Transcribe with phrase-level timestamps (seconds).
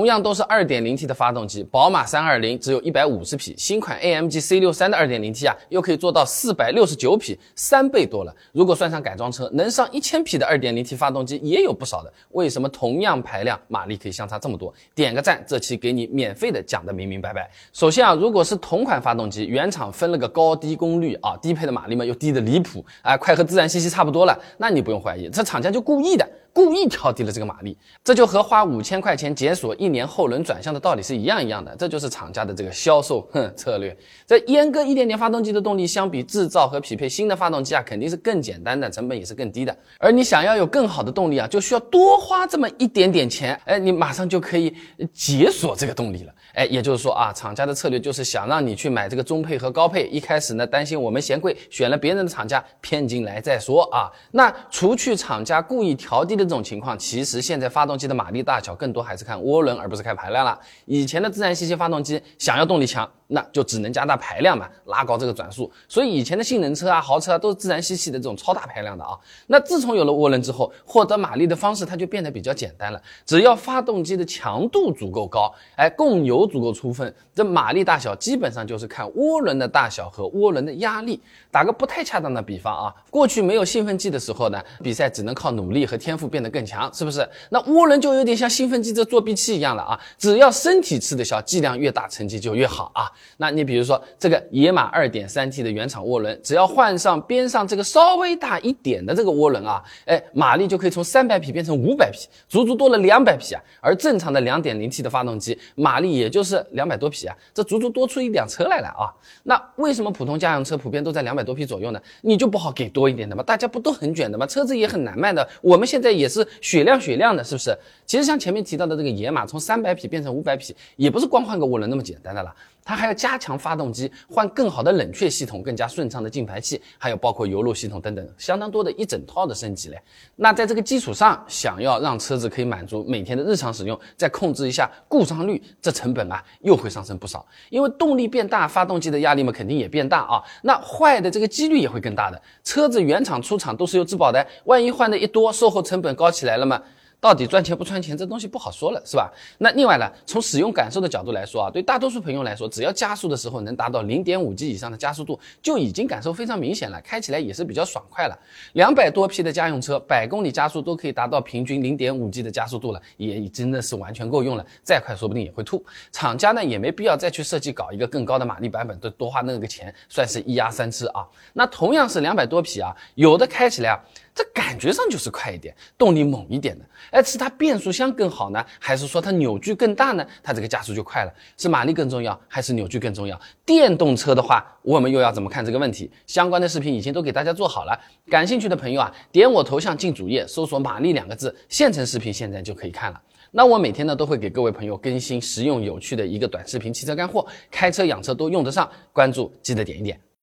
[0.00, 8.34] 同样都是 2.0T 的发动机，宝马320只有一百五十匹，新款 AMG C63 的 2.0T 啊，又可以做到四百六十九匹，三倍多了。
[8.50, 12.10] 如果算上改装车，能上一千匹的 2.0T 发动机也有不少的。
[12.30, 14.72] 为什么同样排量，马力可以相差这么多？
[14.94, 17.50] 点个赞，这期给你免费的讲的明明白白。
[17.74, 26.26] 首先啊，如果是同款发动机，原厂分了个高低功率啊，低配的马力嘛又低的离谱，啊，快和自然吸气差不多了，那你不用怀疑，这厂家就故意的。
[26.52, 33.96] 故意调低了这个马力，这就和花五千块钱解锁一年后轮转向的道理是一样一样的，这就是厂家的这个销售哼策略。
[34.26, 39.76] 这阉割一点点发动机的动力，相比制造和匹配新的发动机啊，肯定是更简单的，成本也是更低的。
[39.98, 44.74] 而你想要有更好的动力啊，就需要多花这么一点点钱，哎，你马上就可以
[45.14, 46.34] 解锁这个动力了。
[46.54, 54.10] 哎，也就是说啊，厂家的策略就是想让你去买这个中配和高配，一开始呢担心我们嫌贵，选了别人的厂家骗进来再说啊。
[54.32, 56.39] 那除去厂家故意调低。
[56.44, 60.58] 这种情况，其实现在发动机的马力大小更多还是看涡轮，而不是看排量了。
[60.86, 63.08] 以前的自然吸气发动机想要动力强。
[63.32, 65.70] 那就只能加大排量嘛，拉高这个转速。
[65.88, 69.16] 所以以前的性能车啊、豪车啊，都是自然吸气的这种超大排量的啊。
[69.46, 73.00] 那自从有了涡轮之后，获得马力的方式它就变得比较简单了。
[73.24, 81.20] 只要发动机的强度足够高，哎，供油足够充分，这马力大小基本上就是看涡轮的大小和涡轮的压力。
[81.52, 87.28] 打个不太恰当的比方啊，过去没有兴奋剂的时候呢，比赛只能靠努力和天赋变得更强，是不是？
[87.48, 93.10] 那涡轮就有点像兴奋剂这作弊器一样了啊，只要身体吃得消，剂量越大，成绩就越好啊。
[93.36, 103.62] 那你比如说这个野马二点三 T 的原厂涡轮，只要换上边上这个稍微大一点的这个涡轮啊，哎，马力就可以从三百匹变成五百匹，足足多了两百匹啊。
[103.80, 109.08] 而正常的两点零 T 的发动机马力也就是两百多匹啊，这足足多出一辆车来了啊。
[109.42, 112.00] 那为什么普通家用车普遍都在两百多匹左右呢？
[112.22, 113.42] 你就不好给多一点的吗？
[113.42, 114.46] 大家不都很卷的吗？
[114.46, 117.76] 车子也很难卖的，我们现在也是血量血量的，是不是？
[118.04, 122.54] 其实像前面提到的这个野马，从三百匹变成五百匹，也不是光换个涡轮那么简单的了。
[122.82, 130.00] 它还要加强发动机，换更好的冷却系统，更加顺畅的进排气，还有包括油路系统等等，相当多的一整套的升级嘞。
[130.36, 137.44] 那在这个基础上，想要让车子可以满足每天的日常使用，再控制一下故障率，这成本啊又会上升不少。
[137.68, 142.40] 因为动力变大，发动机的压力嘛肯定也变大啊，那坏的这个几率也会更大的。
[142.62, 146.80] 车子原厂出厂都是有质保的，万一换的一多，售后成本高起来了嘛。
[147.20, 149.30] 到底赚钱不赚钱，这东西不好说了，是吧？
[149.58, 158.38] 那另外呢，从使用感受的角度来说啊，对大多数朋友来说，只要加速的时候能达到零点五 G 以上的加速度，就已经感受非常明显了，开起来也是比较爽快了。
[158.72, 164.64] 两百多匹的家用车，百公里加速都可以达到平均零点五 G 的加速度了，也真的是完全够用了。
[164.82, 165.84] 再快说不定也会吐。
[166.10, 171.26] 厂家呢也没必要再去设计搞一个更高的马力版本，都多花那个钱，算是一鸭三吃啊。
[171.52, 174.00] 那同样是两百多匹啊，有的开起来啊。
[174.34, 180.26] 这感觉上就是快一点，动力猛一点的，哎，是它变速箱更好呢，还是说它扭矩更大呢？
[180.42, 183.38] 它这个加速就快了，是马力更重要，还是扭矩更重要？
[183.66, 186.10] 电动车的话，我们又要怎么看这个问题？
[186.26, 193.20] 相关的视频已经都给大家做好了，感兴趣的朋友啊，点我头像进主页，搜索“马力”两个字，现成视频现在就可以看了。
[193.50, 200.18] 那我每天呢都会给各位朋友更新实用有趣的一个短视频，汽车干货，开车养车都用得上，关注记得点一点。